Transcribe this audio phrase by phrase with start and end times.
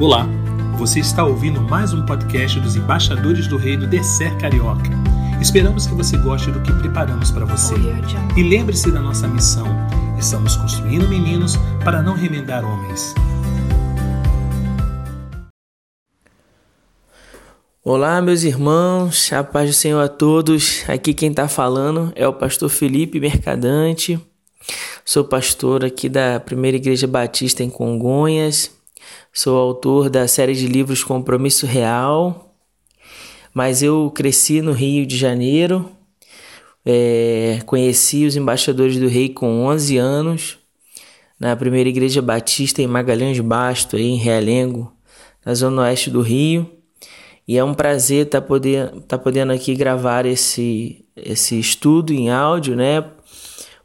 [0.00, 0.26] Olá,
[0.78, 4.88] você está ouvindo mais um podcast dos Embaixadores do Reino Descer Carioca.
[5.42, 7.74] Esperamos que você goste do que preparamos para você.
[8.34, 9.66] E lembre-se da nossa missão:
[10.18, 13.14] estamos construindo meninos para não remendar homens.
[17.84, 20.82] Olá, meus irmãos, a paz do Senhor a todos.
[20.88, 24.18] Aqui quem está falando é o pastor Felipe Mercadante.
[25.04, 28.79] Sou pastor aqui da Primeira Igreja Batista em Congonhas.
[29.32, 32.52] Sou autor da série de livros Compromisso Real,
[33.54, 35.88] mas eu cresci no Rio de Janeiro,
[36.84, 40.58] é, conheci os embaixadores do rei com 11 anos,
[41.38, 44.92] na primeira igreja batista em Magalhães Basto, aí em Realengo,
[45.46, 46.68] na zona oeste do Rio.
[47.46, 52.30] E é um prazer estar tá poder, tá podendo aqui gravar esse, esse estudo em
[52.30, 53.00] áudio, né,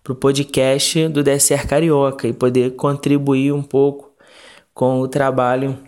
[0.03, 4.04] para o podcast do Descer Carioca e poder contribuir um pouco
[4.75, 5.79] com o trabalho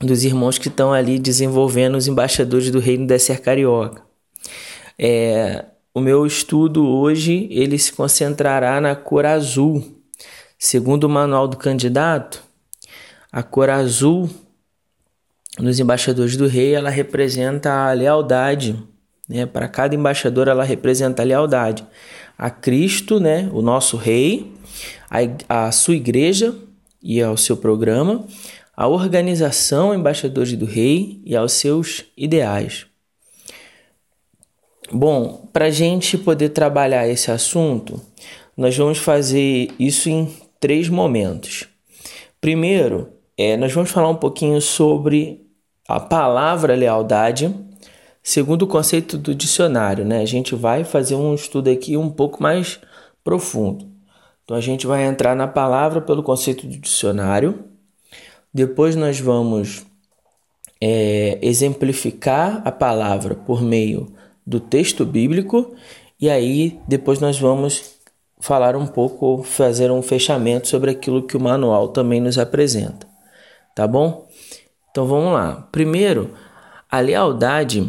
[0.00, 4.02] dos irmãos que estão ali desenvolvendo os embaixadores do reino da Ser Carioca.
[4.98, 10.02] É, o meu estudo hoje ele se concentrará na cor azul.
[10.58, 12.42] Segundo o manual do candidato,
[13.30, 14.28] a cor azul
[15.60, 18.76] nos embaixadores do rei ela representa a lealdade.
[19.28, 19.46] Né?
[19.46, 21.86] Para cada embaixador ela representa a lealdade
[22.36, 23.48] a Cristo, né?
[23.52, 24.52] o nosso rei,
[25.08, 26.52] a, a sua igreja
[27.08, 28.26] e ao seu programa,
[28.76, 32.84] à organização Embaixadores do Rei e aos seus ideais.
[34.92, 37.98] Bom, para a gente poder trabalhar esse assunto,
[38.54, 41.66] nós vamos fazer isso em três momentos.
[42.42, 45.46] Primeiro, é, nós vamos falar um pouquinho sobre
[45.88, 47.54] a palavra lealdade,
[48.22, 50.20] segundo o conceito do dicionário, né?
[50.20, 52.78] A gente vai fazer um estudo aqui um pouco mais
[53.24, 53.97] profundo.
[54.48, 57.66] Então a gente vai entrar na palavra pelo conceito do dicionário.
[58.52, 59.84] Depois nós vamos
[60.80, 64.10] é, exemplificar a palavra por meio
[64.46, 65.74] do texto bíblico
[66.18, 67.96] e aí depois nós vamos
[68.40, 73.06] falar um pouco, fazer um fechamento sobre aquilo que o manual também nos apresenta,
[73.74, 74.26] tá bom?
[74.90, 75.68] Então vamos lá.
[75.70, 76.32] Primeiro,
[76.90, 77.86] a lealdade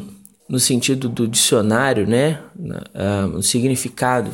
[0.49, 2.41] no sentido do dicionário, né,
[3.31, 4.29] no significado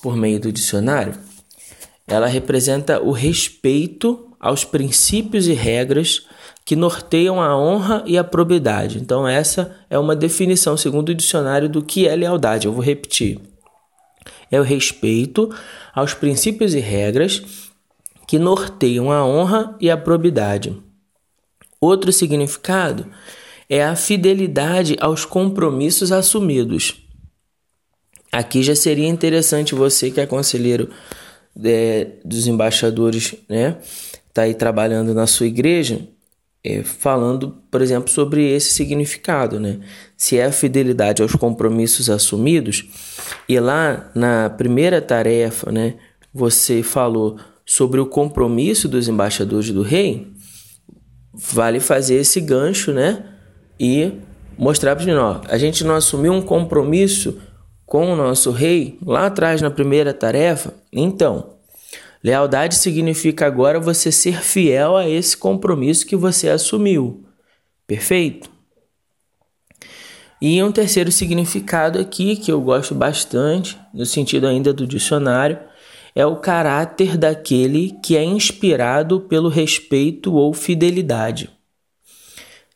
[0.00, 1.28] por meio do dicionário,
[2.10, 6.26] ela representa o respeito aos princípios e regras
[6.64, 8.98] que norteiam a honra e a probidade.
[8.98, 12.66] Então, essa é uma definição, segundo o dicionário, do que é lealdade.
[12.66, 13.38] Eu vou repetir:
[14.50, 15.54] é o respeito
[15.94, 17.42] aos princípios e regras
[18.26, 20.76] que norteiam a honra e a probidade.
[21.80, 23.06] Outro significado
[23.68, 27.02] é a fidelidade aos compromissos assumidos.
[28.32, 30.90] Aqui já seria interessante você que é conselheiro
[31.64, 33.76] é, dos embaixadores, né,
[34.32, 36.00] tá aí trabalhando na sua igreja,
[36.62, 39.80] é, falando, por exemplo, sobre esse significado, né?
[40.14, 42.84] Se é a fidelidade aos compromissos assumidos,
[43.48, 45.94] e lá na primeira tarefa, né,
[46.32, 50.32] você falou sobre o compromisso dos embaixadores do rei,
[51.32, 53.24] vale fazer esse gancho, né?
[53.78, 54.12] E
[54.58, 57.38] mostrar para nós, a gente não assumiu um compromisso
[57.90, 60.72] com o nosso rei lá atrás na primeira tarefa?
[60.92, 61.54] Então,
[62.22, 67.24] lealdade significa agora você ser fiel a esse compromisso que você assumiu.
[67.88, 68.48] Perfeito?
[70.40, 75.58] E um terceiro significado aqui que eu gosto bastante, no sentido ainda do dicionário,
[76.14, 81.50] é o caráter daquele que é inspirado pelo respeito ou fidelidade.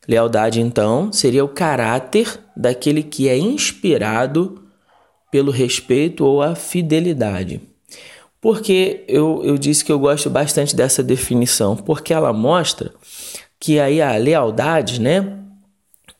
[0.09, 4.64] Lealdade, então, seria o caráter daquele que é inspirado
[5.35, 7.59] pelo respeito ou a fidelidade.
[8.39, 12.93] Porque eu, eu disse que eu gosto bastante dessa definição, porque ela mostra
[13.59, 15.39] que aí a lealdade, né?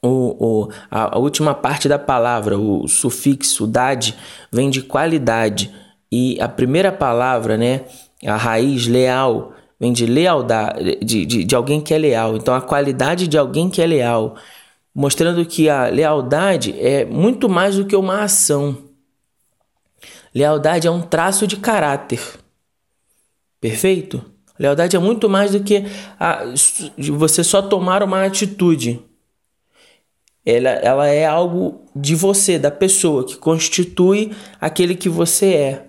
[0.01, 4.15] O, o, a, a última parte da palavra, o sufixo dade,
[4.51, 5.73] vem de qualidade.
[6.11, 7.83] E a primeira palavra, né?
[8.25, 12.35] A raiz leal, vem de lealdade, de, de, de alguém que é leal.
[12.35, 14.35] Então, a qualidade de alguém que é leal,
[14.93, 18.84] mostrando que a lealdade é muito mais do que uma ação.
[20.35, 22.19] Lealdade é um traço de caráter.
[23.61, 24.21] Perfeito?
[24.59, 25.85] Lealdade é muito mais do que
[26.19, 26.43] a,
[26.97, 29.01] você só tomar uma atitude.
[30.45, 35.85] Ela, ela é algo de você, da pessoa, que constitui aquele que você é.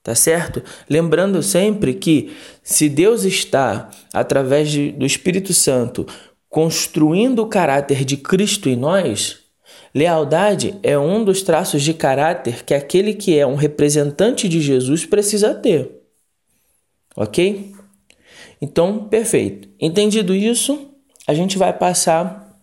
[0.00, 0.62] Tá certo?
[0.88, 6.06] Lembrando sempre que se Deus está, através de, do Espírito Santo,
[6.48, 9.45] construindo o caráter de Cristo em nós,
[9.96, 15.06] Lealdade é um dos traços de caráter que aquele que é um representante de Jesus
[15.06, 15.90] precisa ter.
[17.16, 17.72] Ok?
[18.60, 19.70] Então, perfeito.
[19.80, 20.90] Entendido isso,
[21.26, 22.60] a gente vai passar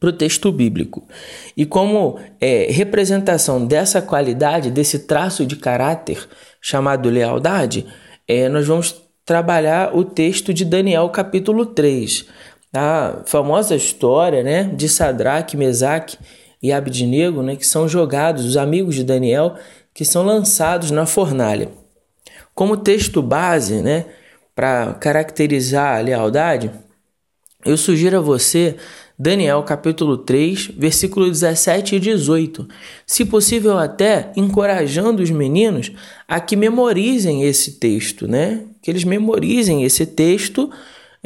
[0.00, 1.06] para o texto bíblico.
[1.54, 6.26] E como é, representação dessa qualidade, desse traço de caráter
[6.62, 7.84] chamado lealdade,
[8.26, 12.24] é, nós vamos trabalhar o texto de Daniel capítulo 3.
[12.72, 16.16] A famosa história né, de Sadraque, Mesaque
[16.64, 19.54] e Abidnego, né, que são jogados, os amigos de Daniel,
[19.92, 21.68] que são lançados na fornalha.
[22.54, 24.06] Como texto base, né,
[24.54, 26.70] para caracterizar a lealdade,
[27.66, 28.76] eu sugiro a você
[29.18, 32.66] Daniel capítulo 3, versículo 17 e 18.
[33.06, 35.92] Se possível até encorajando os meninos
[36.26, 38.62] a que memorizem esse texto, né?
[38.80, 40.70] Que eles memorizem esse texto.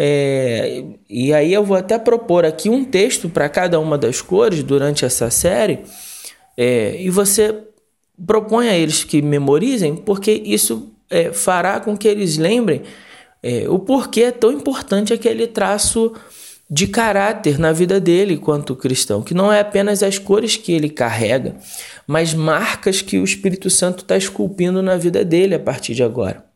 [0.01, 4.63] É, e aí eu vou até propor aqui um texto para cada uma das cores
[4.63, 5.81] durante essa série.
[6.57, 7.55] É, e você
[8.25, 12.83] propõe a eles que memorizem, porque isso é, fará com que eles lembrem
[13.43, 16.13] é, o porquê é tão importante aquele traço
[16.71, 20.91] de caráter na vida dele quanto cristão, que não é apenas as cores que ele
[20.91, 21.57] carrega,
[22.07, 26.48] mas marcas que o Espírito Santo está esculpindo na vida dele a partir de agora.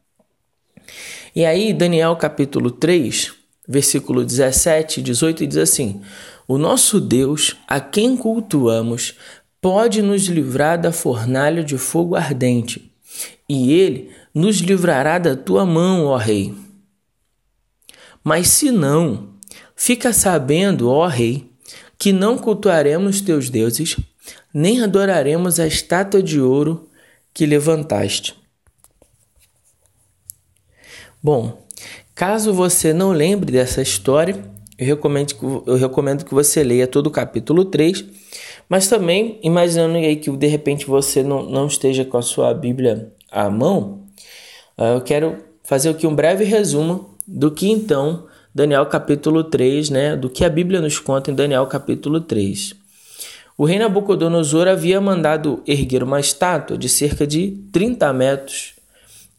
[1.34, 3.32] E aí, Daniel capítulo 3,
[3.67, 6.00] versículo 17 e 18 diz assim:
[6.46, 9.14] O nosso Deus, a quem cultuamos,
[9.61, 12.93] pode nos livrar da fornalha de fogo ardente,
[13.49, 16.55] e ele nos livrará da tua mão, ó Rei.
[18.25, 19.32] Mas se não,
[19.84, 21.50] Fica sabendo, ó Rei,
[21.99, 23.96] que não cultuaremos teus deuses,
[24.55, 26.88] nem adoraremos a estátua de ouro
[27.34, 28.32] que levantaste.
[31.22, 31.56] Bom,
[32.16, 34.42] caso você não lembre dessa história,
[34.76, 38.04] eu recomendo, que, eu recomendo que você leia todo o capítulo 3,
[38.69, 43.12] mas também, imaginando aí que de repente você não, não esteja com a sua Bíblia
[43.30, 44.02] à mão,
[44.76, 50.16] ah, eu quero fazer aqui um breve resumo do que então Daniel capítulo 3, né,
[50.16, 52.74] do que a Bíblia nos conta em Daniel capítulo 3.
[53.56, 58.81] O rei Nabucodonosor havia mandado erguer uma estátua de cerca de 30 metros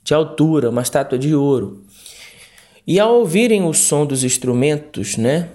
[0.03, 1.83] de altura, uma estátua de ouro.
[2.85, 5.49] E ao ouvirem o som dos instrumentos, né,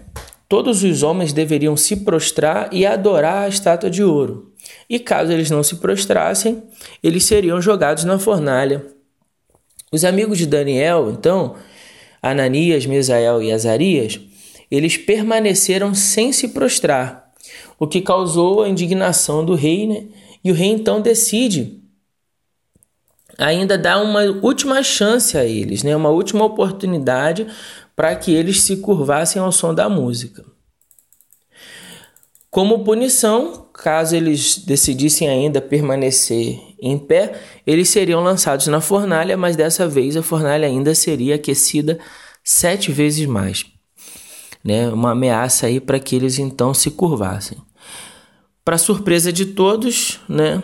[0.49, 4.53] todos os homens deveriam se prostrar e adorar a estátua de ouro.
[4.89, 6.63] E caso eles não se prostrassem,
[7.03, 8.87] eles seriam jogados na fornalha.
[9.93, 11.55] Os amigos de Daniel, então,
[12.23, 14.21] Ananias, Misael e Azarias,
[14.71, 17.33] eles permaneceram sem se prostrar,
[17.79, 20.05] o que causou a indignação do rei, né?
[20.45, 21.78] E o rei então decide
[23.39, 25.95] ainda dar uma última chance a eles, né?
[25.95, 27.47] Uma última oportunidade
[27.95, 30.45] para que eles se curvassem ao som da música.
[32.51, 39.55] Como punição, caso eles decidissem ainda permanecer em pé, eles seriam lançados na fornalha, mas
[39.55, 41.99] dessa vez a fornalha ainda seria aquecida
[42.43, 43.67] sete vezes mais.
[44.65, 44.89] Né?
[44.89, 47.59] Uma ameaça aí para que eles então se curvassem.
[48.65, 50.63] Para surpresa de todos, né?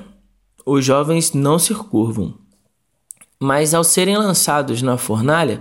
[0.65, 2.44] os jovens não se curvam.
[3.41, 5.61] Mas ao serem lançados na fornalha,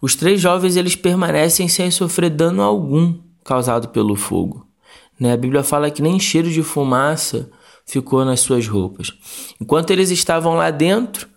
[0.00, 4.66] os três jovens eles permanecem sem sofrer dano algum causado pelo fogo.
[5.18, 5.32] Né?
[5.32, 7.50] A Bíblia fala que nem cheiro de fumaça
[7.84, 9.12] ficou nas suas roupas.
[9.60, 11.28] Enquanto eles estavam lá dentro,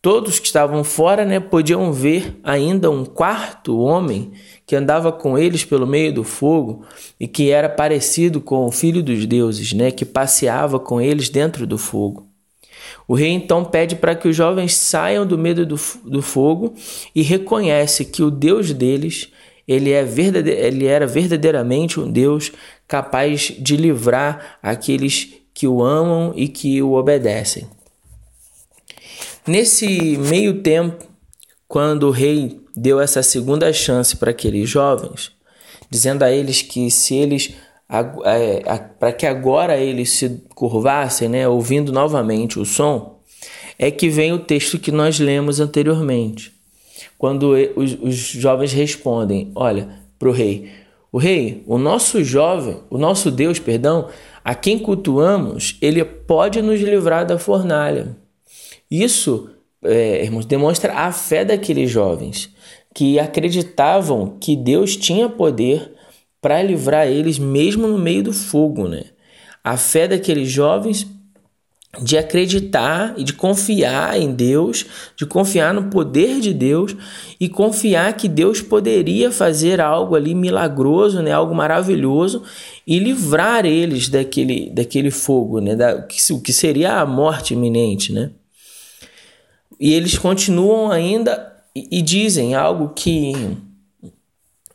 [0.00, 4.32] todos que estavam fora né, podiam ver ainda um quarto homem
[4.64, 6.84] que andava com eles pelo meio do fogo
[7.18, 11.66] e que era parecido com o filho dos deuses, né, que passeava com eles dentro
[11.66, 12.27] do fogo.
[13.08, 16.74] O rei então pede para que os jovens saiam do medo do, do fogo
[17.14, 19.32] e reconhece que o Deus deles
[19.66, 20.50] ele, é verdade...
[20.50, 22.52] ele era verdadeiramente um Deus
[22.86, 27.66] capaz de livrar aqueles que o amam e que o obedecem.
[29.46, 31.04] Nesse meio tempo,
[31.66, 35.32] quando o rei deu essa segunda chance para aqueles jovens,
[35.90, 37.54] dizendo a eles que se eles
[38.98, 43.20] para que agora eles se curvassem, né, ouvindo novamente o som,
[43.78, 46.58] é que vem o texto que nós lemos anteriormente
[47.18, 50.70] quando os, os jovens respondem, olha, para o rei,
[51.10, 54.08] o rei, o nosso jovem, o nosso Deus, perdão,
[54.44, 58.16] a quem cultuamos, ele pode nos livrar da fornalha.
[58.90, 59.50] Isso,
[59.82, 62.50] é, irmãos, demonstra a fé daqueles jovens
[62.94, 65.92] que acreditavam que Deus tinha poder
[66.40, 69.04] para livrar eles mesmo no meio do fogo, né?
[69.62, 71.06] A fé daqueles jovens
[72.00, 74.84] de acreditar e de confiar em Deus,
[75.16, 76.94] de confiar no poder de Deus
[77.40, 82.42] e confiar que Deus poderia fazer algo ali milagroso, né, algo maravilhoso
[82.86, 88.30] e livrar eles daquele, daquele fogo, né, da, o que seria a morte iminente, né?
[89.80, 93.32] E eles continuam ainda e, e dizem algo que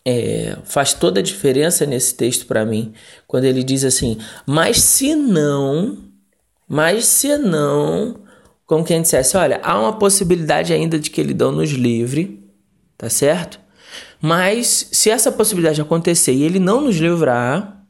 [0.06, 2.94] é, faz toda a diferença nesse texto para mim,
[3.28, 5.98] quando ele diz assim: Mas se não,
[6.68, 8.22] mas se não,
[8.66, 12.44] como quem dissesse, olha, há uma possibilidade ainda de que ele não nos livre,
[12.98, 13.60] tá certo?
[14.22, 17.84] Mas se essa possibilidade acontecer e ele não nos livrar,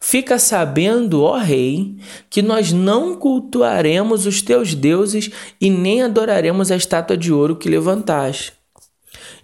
[0.00, 1.96] Fica sabendo, ó Rei,
[2.30, 7.68] que nós não cultuaremos os teus deuses e nem adoraremos a estátua de ouro que
[7.68, 8.57] levantaste.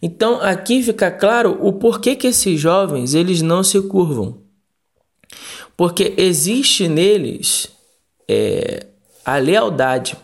[0.03, 4.39] Então aqui fica claro o porquê que esses jovens eles não se curvam.
[5.77, 7.69] Porque existe neles
[8.29, 8.87] é,
[9.25, 10.17] a lealdade,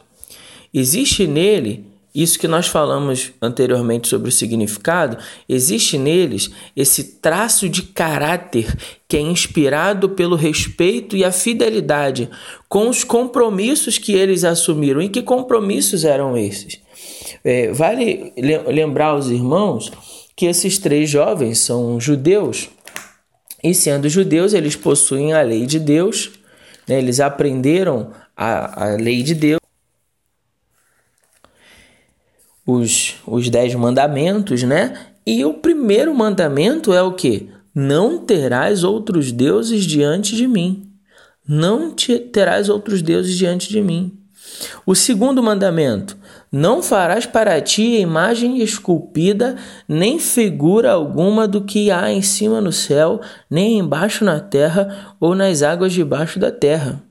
[0.72, 5.16] existe nele isso que nós falamos anteriormente sobre o significado,
[5.48, 8.76] existe neles esse traço de caráter
[9.06, 12.28] que é inspirado pelo respeito e a fidelidade
[12.68, 15.00] com os compromissos que eles assumiram.
[15.00, 16.80] E que compromissos eram esses?
[17.44, 18.32] É, vale
[18.66, 19.90] lembrar aos irmãos
[20.36, 22.68] que esses três jovens são judeus,
[23.62, 26.30] e sendo judeus, eles possuem a lei de Deus,
[26.88, 26.98] né?
[26.98, 29.60] eles aprenderam a, a lei de Deus
[32.70, 35.06] os, os dez mandamentos, né?
[35.26, 37.50] E o primeiro mandamento é o que?
[37.74, 40.88] Não terás outros deuses diante de mim.
[41.46, 44.18] Não te terás outros deuses diante de mim.
[44.86, 46.16] O segundo mandamento:
[46.52, 49.56] não farás para ti imagem esculpida,
[49.88, 55.34] nem figura alguma do que há em cima no céu, nem embaixo na terra, ou
[55.34, 57.02] nas águas debaixo da terra.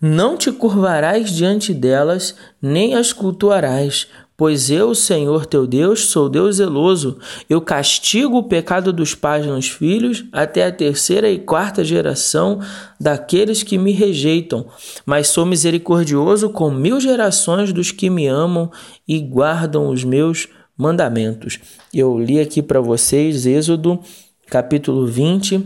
[0.00, 4.08] Não te curvarás diante delas, nem as cultuarás,
[4.42, 7.16] Pois eu, Senhor teu Deus, sou Deus zeloso.
[7.48, 12.58] Eu castigo o pecado dos pais nos filhos até a terceira e quarta geração
[12.98, 14.66] daqueles que me rejeitam.
[15.06, 18.68] Mas sou misericordioso com mil gerações dos que me amam
[19.06, 21.60] e guardam os meus mandamentos.
[21.94, 24.00] Eu li aqui para vocês Êxodo,
[24.48, 25.64] capítulo 20,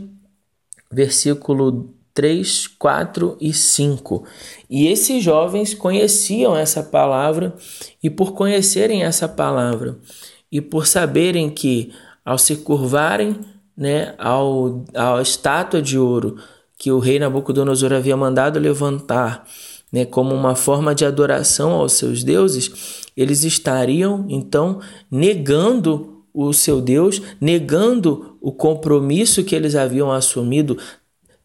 [0.92, 4.24] versículo 3, 4 e 5.
[4.70, 7.54] E esses jovens conheciam essa palavra,
[8.02, 9.98] e por conhecerem essa palavra,
[10.50, 11.92] e por saberem que
[12.24, 13.38] ao se curvarem
[13.76, 16.36] né, ao, à estátua de ouro
[16.78, 19.46] que o rei Nabucodonosor havia mandado levantar,
[19.92, 24.80] né, como uma forma de adoração aos seus deuses, eles estariam então
[25.10, 30.76] negando o seu Deus, negando o compromisso que eles haviam assumido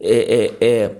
[0.02, 0.90] é, é, é,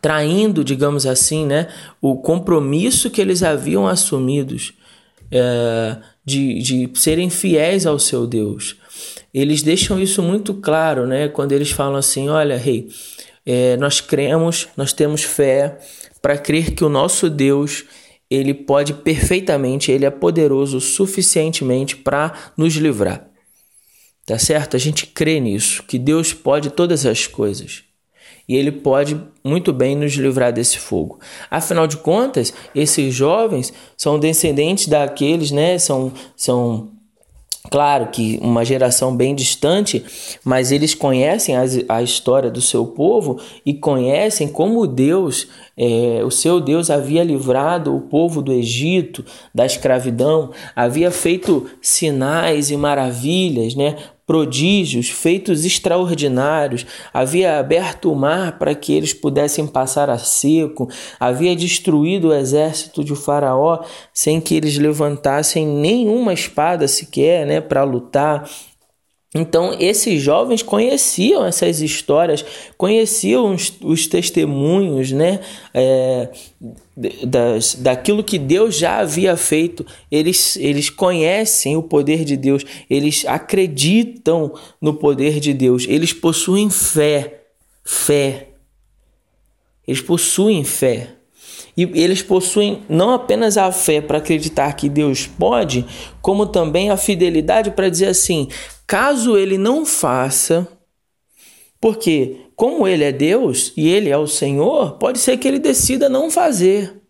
[0.00, 1.68] traindo, digamos assim, né,
[2.00, 4.74] o compromisso que eles haviam assumidos
[5.30, 8.76] é, de, de serem fiéis ao seu Deus.
[9.32, 12.88] Eles deixam isso muito claro, né, quando eles falam assim: olha, rei,
[13.46, 15.78] é, nós cremos, nós temos fé
[16.20, 17.84] para crer que o nosso Deus
[18.28, 23.26] ele pode perfeitamente, ele é poderoso suficientemente para nos livrar.
[24.26, 24.76] Tá certo?
[24.76, 27.89] A gente crê nisso, que Deus pode todas as coisas
[28.50, 31.20] e ele pode muito bem nos livrar desse fogo.
[31.48, 35.78] Afinal de contas, esses jovens são descendentes daqueles, né?
[35.78, 36.88] São, são
[37.70, 40.04] Claro que uma geração bem distante,
[40.42, 46.30] mas eles conhecem a, a história do seu povo e conhecem como Deus, é, o
[46.30, 53.76] seu Deus, havia livrado o povo do Egito da escravidão, havia feito sinais e maravilhas,
[53.76, 53.96] né,
[54.30, 61.56] prodígios, feitos extraordinários, havia aberto o mar para que eles pudessem passar a seco, havia
[61.56, 63.82] destruído o exército de Faraó
[64.14, 68.48] sem que eles levantassem nenhuma espada sequer né, para lutar.
[69.32, 72.44] Então, esses jovens conheciam essas histórias,
[72.76, 75.38] conheciam os, os testemunhos, né?
[75.72, 76.28] É,
[77.24, 79.86] das, daquilo que Deus já havia feito.
[80.10, 86.68] Eles, eles conhecem o poder de Deus, eles acreditam no poder de Deus, eles possuem
[86.68, 87.44] fé.
[87.84, 88.48] Fé.
[89.86, 91.19] Eles possuem fé.
[91.80, 95.86] E eles possuem não apenas a fé para acreditar que Deus pode,
[96.20, 98.48] como também a fidelidade para dizer assim:
[98.86, 100.68] caso ele não faça,
[101.80, 106.08] porque como ele é Deus e ele é o Senhor, pode ser que ele decida
[106.08, 107.00] não fazer.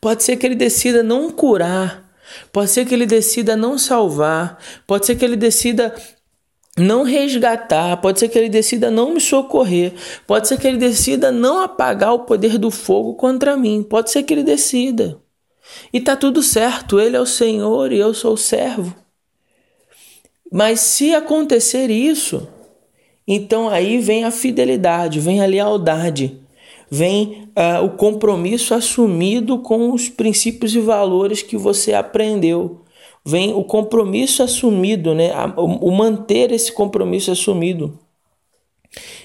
[0.00, 2.08] Pode ser que ele decida não curar.
[2.50, 4.58] Pode ser que ele decida não salvar.
[4.86, 5.94] Pode ser que ele decida
[6.78, 9.92] não resgatar, pode ser que ele decida não me socorrer,
[10.26, 14.22] pode ser que ele decida não apagar o poder do fogo contra mim, pode ser
[14.22, 15.20] que ele decida.
[15.92, 18.94] E tá tudo certo, ele é o Senhor e eu sou o servo.
[20.50, 22.48] Mas se acontecer isso,
[23.26, 26.40] então aí vem a fidelidade, vem a lealdade,
[26.90, 32.80] vem uh, o compromisso assumido com os princípios e valores que você aprendeu
[33.24, 35.30] vem o compromisso assumido, né?
[35.56, 37.98] o manter esse compromisso assumido.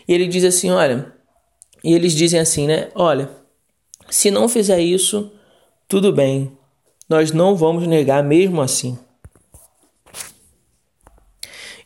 [0.07, 1.13] E ele diz assim: olha,
[1.83, 2.89] e eles dizem assim, né?
[2.95, 3.29] Olha,
[4.09, 5.31] se não fizer isso,
[5.87, 6.51] tudo bem,
[7.09, 8.97] nós não vamos negar mesmo assim.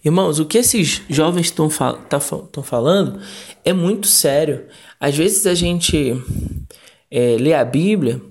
[0.03, 1.67] Irmãos, o que esses jovens estão
[2.07, 3.19] tá, falando
[3.65, 4.67] é muito sério.
[4.99, 6.13] Às vezes a gente
[7.11, 8.21] é, lê a Bíblia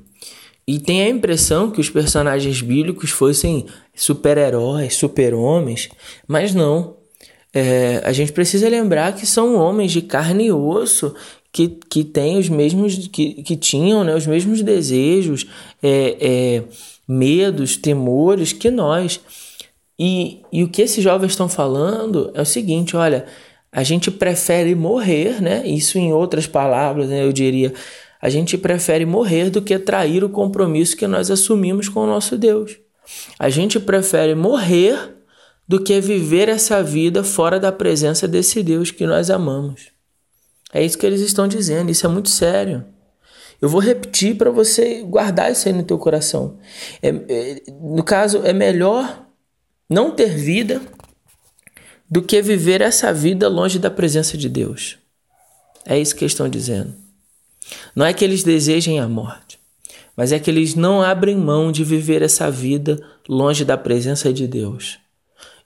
[0.66, 5.88] e tem a impressão que os personagens bíblicos fossem super-heróis, super-homens,
[6.26, 6.96] mas não.
[7.54, 11.14] É, a gente precisa lembrar que são homens de carne e osso
[11.52, 15.46] que, que têm os mesmos que, que tinham né, os mesmos desejos,
[15.82, 16.62] é, é,
[17.08, 19.20] medos, temores que nós.
[19.98, 23.24] E, e o que esses jovens estão falando é o seguinte: olha,
[23.70, 25.66] a gente prefere morrer, né?
[25.66, 27.72] Isso em outras palavras, né, eu diria,
[28.20, 32.36] a gente prefere morrer do que trair o compromisso que nós assumimos com o nosso
[32.36, 32.78] Deus.
[33.38, 35.16] A gente prefere morrer
[35.68, 39.90] do que viver essa vida fora da presença desse Deus que nós amamos.
[40.72, 42.84] É isso que eles estão dizendo, isso é muito sério.
[43.60, 46.58] Eu vou repetir para você guardar isso aí no teu coração.
[47.02, 49.26] É, é, no caso, é melhor
[49.88, 50.82] não ter vida
[52.08, 54.98] do que viver essa vida longe da presença de Deus.
[55.86, 57.05] É isso que eles estão dizendo.
[57.94, 59.58] Não é que eles desejem a morte,
[60.16, 64.46] mas é que eles não abrem mão de viver essa vida longe da presença de
[64.46, 64.98] Deus.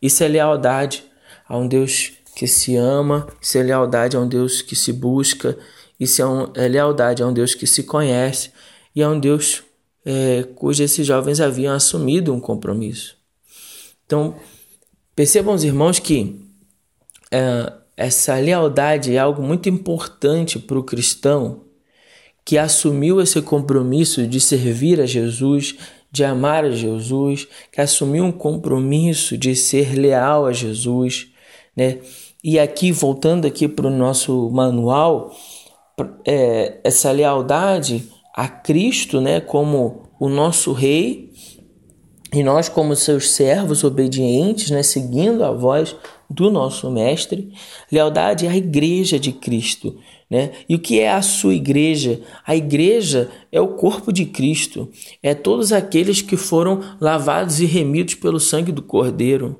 [0.00, 1.04] Isso é lealdade
[1.48, 5.58] a um Deus que se ama, isso é lealdade a um Deus que se busca,
[5.98, 8.50] isso é, um, é lealdade a um Deus que se conhece
[8.94, 9.62] e a um Deus
[10.04, 13.16] é, cujo esses jovens haviam assumido um compromisso.
[14.06, 14.36] Então,
[15.14, 16.40] percebam os irmãos que
[17.30, 21.64] é, essa lealdade é algo muito importante para o cristão
[22.44, 25.76] que assumiu esse compromisso de servir a Jesus,
[26.10, 31.28] de amar a Jesus, que assumiu um compromisso de ser leal a Jesus,
[31.76, 31.98] né?
[32.42, 35.30] E aqui, voltando aqui para o nosso manual,
[36.26, 41.30] é, essa lealdade a Cristo, né, como o nosso Rei,
[42.32, 45.94] e nós, como seus servos obedientes, né, seguindo a voz
[46.28, 47.52] do nosso Mestre,
[47.90, 49.98] lealdade à Igreja de Cristo.
[50.30, 50.52] Né?
[50.68, 52.20] E o que é a sua igreja?
[52.46, 54.88] A igreja é o corpo de Cristo,
[55.20, 59.58] é todos aqueles que foram lavados e remidos pelo sangue do Cordeiro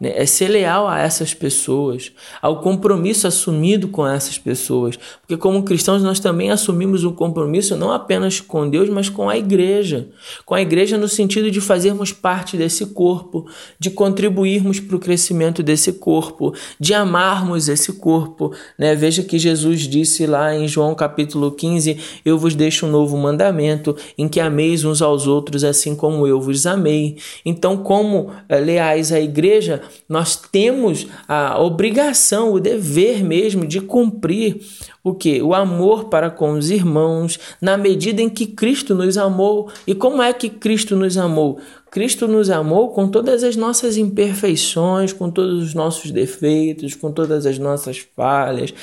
[0.00, 0.12] né?
[0.14, 4.98] é ser leal a essas pessoas, ao compromisso assumido com essas pessoas.
[5.20, 9.38] Porque, como cristãos, nós também assumimos um compromisso não apenas com Deus, mas com a
[9.38, 10.08] igreja.
[10.44, 13.46] Com a igreja, no sentido de fazermos parte desse corpo,
[13.78, 18.52] de contribuirmos para o crescimento desse corpo, de amarmos esse corpo.
[18.78, 18.94] Né?
[18.94, 23.96] Veja que Jesus disse lá em João capítulo 15: Eu vos deixo um novo mandamento,
[24.18, 27.16] em que ameis uns aos outros, assim como eu vos amei.
[27.44, 34.60] Então, como é, leais à igreja, nós temos a obrigação, o dever mesmo de cumprir
[35.02, 35.42] o que?
[35.42, 39.68] O amor para com os irmãos, na medida em que Cristo nos amou.
[39.86, 41.58] E como é que Cristo nos amou?
[41.90, 47.46] Cristo nos amou com todas as nossas imperfeições, com todos os nossos defeitos, com todas
[47.46, 48.74] as nossas falhas.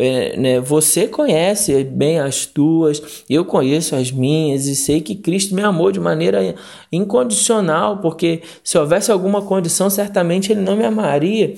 [0.00, 0.60] É, né?
[0.60, 5.90] Você conhece bem as tuas, eu conheço as minhas e sei que Cristo me amou
[5.90, 6.54] de maneira
[6.92, 11.52] incondicional, porque se houvesse alguma condição, certamente Ele não me amaria.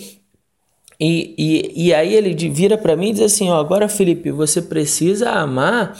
[0.98, 4.60] E, e, e aí ele vira para mim e diz assim: ó, agora Felipe, você
[4.62, 5.98] precisa amar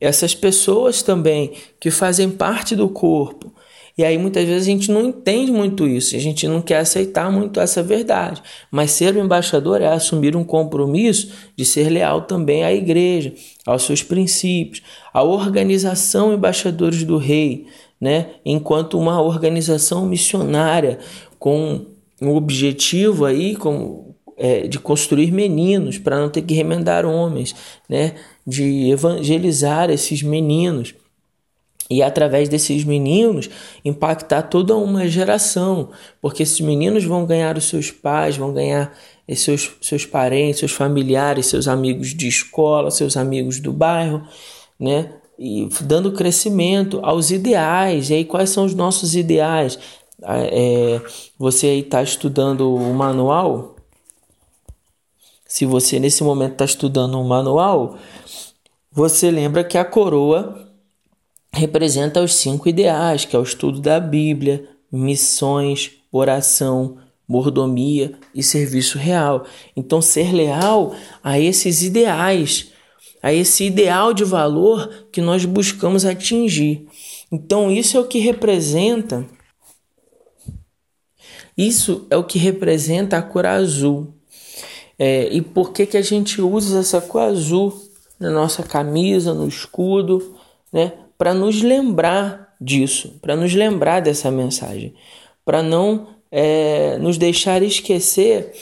[0.00, 3.52] essas pessoas também que fazem parte do corpo.
[3.96, 7.30] E aí muitas vezes a gente não entende muito isso, a gente não quer aceitar
[7.30, 8.42] muito essa verdade.
[8.70, 13.34] Mas ser um embaixador é assumir um compromisso de ser leal também à igreja,
[13.66, 17.66] aos seus princípios, à organização Embaixadores do Rei,
[18.00, 18.30] né?
[18.44, 20.98] enquanto uma organização missionária
[21.38, 21.86] com
[22.20, 27.54] um objetivo aí, como é, de construir meninos para não ter que remendar homens,
[27.88, 28.14] né?
[28.46, 30.94] de evangelizar esses meninos
[31.92, 33.48] e através desses meninos
[33.84, 38.92] impactar toda uma geração, porque esses meninos vão ganhar os seus pais, vão ganhar
[39.34, 44.22] seus, seus parentes, seus familiares, seus amigos de escola, seus amigos do bairro,
[44.78, 45.12] né?
[45.38, 48.10] E dando crescimento aos ideais.
[48.10, 49.78] E aí, quais são os nossos ideais?
[50.22, 51.00] Ah, é,
[51.38, 53.72] você aí está estudando o manual
[55.52, 57.98] se você nesse momento está estudando um manual,
[58.90, 60.71] você lembra que a coroa
[61.54, 68.98] representa os cinco ideais, que é o estudo da Bíblia, missões, oração, mordomia e serviço
[68.98, 69.44] real.
[69.76, 72.72] Então, ser leal a esses ideais,
[73.22, 76.86] a esse ideal de valor que nós buscamos atingir.
[77.30, 79.26] Então, isso é o que representa
[81.56, 84.14] Isso é o que representa a cor azul.
[84.98, 87.72] É, e por que, que a gente usa essa cor azul
[88.18, 90.34] na nossa camisa, no escudo,
[90.72, 90.92] né?
[91.22, 94.92] Para nos lembrar disso, para nos lembrar dessa mensagem,
[95.44, 98.52] para não é, nos deixar esquecer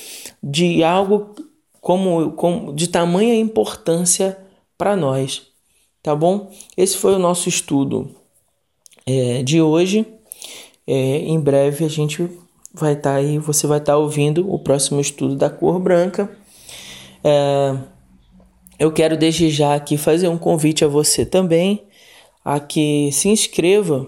[0.43, 1.35] de algo
[1.81, 4.37] como, como de tamanha importância
[4.77, 5.41] para nós,
[6.03, 6.51] tá bom?
[6.77, 8.15] Esse foi o nosso estudo
[9.07, 10.05] é, de hoje.
[10.87, 12.29] É, em breve a gente
[12.75, 16.31] vai estar tá aí, você vai estar tá ouvindo o próximo estudo da cor branca.
[17.25, 17.75] É,
[18.79, 21.89] eu quero desde já aqui fazer um convite a você também
[22.45, 24.07] a que se inscreva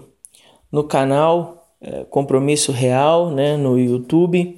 [0.71, 4.57] no canal é, Compromisso Real, né, no YouTube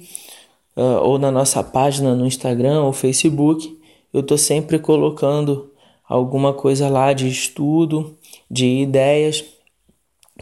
[0.76, 3.78] uh, ou na nossa página no Instagram ou Facebook.
[4.12, 5.72] Eu estou sempre colocando
[6.08, 8.16] alguma coisa lá de estudo,
[8.50, 9.44] de ideias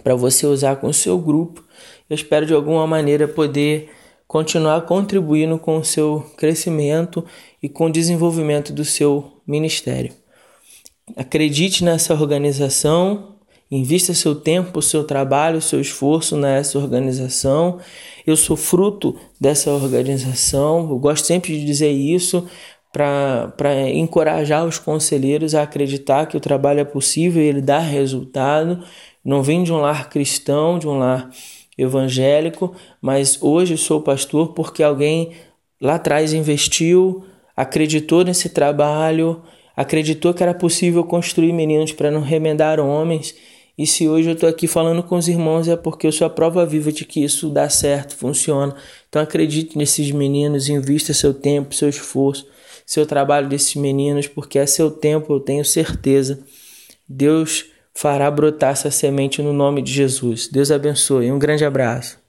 [0.03, 1.64] para você usar com o seu grupo.
[2.09, 3.90] Eu espero de alguma maneira poder
[4.29, 7.25] continuar contribuindo com o seu crescimento
[7.62, 10.12] e com o desenvolvimento do seu ministério.
[11.17, 13.37] Acredite nessa organização,
[13.71, 17.79] invista seu tempo, seu trabalho, seu esforço nessa organização.
[18.27, 22.49] Eu sou fruto dessa organização, eu gosto sempre de dizer isso
[22.90, 28.83] para encorajar os conselheiros a acreditar que o trabalho é possível e ele dá resultado.
[29.23, 31.29] Não vim de um lar cristão, de um lar
[31.77, 35.33] evangélico, mas hoje sou pastor porque alguém
[35.81, 39.43] lá atrás investiu, acreditou nesse trabalho,
[39.77, 43.35] acreditou que era possível construir meninos para não remendar homens.
[43.77, 46.31] E se hoje eu estou aqui falando com os irmãos é porque eu sou a
[46.31, 48.75] prova viva de que isso dá certo, funciona.
[49.09, 52.47] Então acredite nesses meninos, invista seu tempo, seu esforço,
[52.87, 56.45] seu trabalho desses meninos, porque é seu tempo, eu tenho certeza.
[57.09, 60.49] Deus fará brotar essa semente no nome de Jesus.
[60.49, 61.33] Deus abençoe.
[61.33, 62.24] Um grande abraço.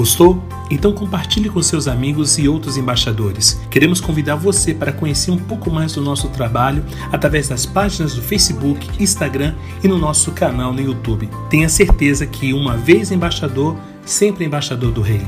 [0.00, 0.42] Gostou?
[0.70, 3.60] Então compartilhe com seus amigos e outros embaixadores.
[3.70, 6.82] Queremos convidar você para conhecer um pouco mais do nosso trabalho
[7.12, 11.28] através das páginas do Facebook, Instagram e no nosso canal no YouTube.
[11.50, 15.20] Tenha certeza que uma vez embaixador, sempre embaixador do Rei.